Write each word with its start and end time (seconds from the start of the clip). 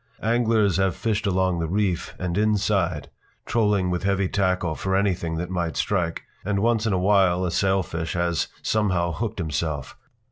Anglers 0.23 0.77
have 0.77 0.95
fished 0.95 1.27
along 1.27 1.59
the 1.59 1.67
reef 1.67 2.15
and 2.17 2.35
inside, 2.35 3.11
trolling 3.45 3.91
with 3.91 4.01
heavy 4.01 4.27
tackle 4.27 4.73
for 4.73 4.95
anything 4.95 5.35
that 5.35 5.51
might 5.51 5.77
strike, 5.77 6.23
and 6.43 6.57
once 6.59 6.87
in 6.87 6.93
a 6.93 6.97
while 6.97 7.45
a 7.45 7.51
sailfish 7.51 8.13
has 8.13 8.47
somehow 8.63 9.11
hooked 9.11 9.37
himself. 9.37 9.95